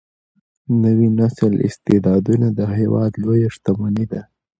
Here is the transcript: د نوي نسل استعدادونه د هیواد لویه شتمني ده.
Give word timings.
د 0.67 0.69
نوي 0.83 1.09
نسل 1.19 1.53
استعدادونه 1.67 2.47
د 2.57 2.59
هیواد 2.77 3.11
لویه 3.23 3.49
شتمني 3.55 4.05
ده. 4.11 4.21